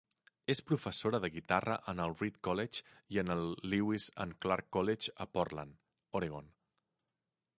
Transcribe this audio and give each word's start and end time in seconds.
És 0.51 0.61
professora 0.69 1.19
de 1.25 1.29
guitarra 1.35 1.75
en 1.93 2.01
el 2.05 2.13
Reed 2.21 2.39
College 2.47 2.81
i 3.17 3.21
en 3.23 3.29
el 3.35 3.45
Lewis 3.73 4.09
and 4.25 4.37
Clark 4.47 4.69
College 4.79 5.15
a 5.27 5.31
Portland, 5.39 5.79
Oregon. 6.21 6.53